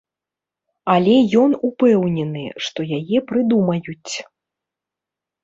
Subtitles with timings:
[0.93, 4.13] Але ён упэўнены, што яе прыдумаюць.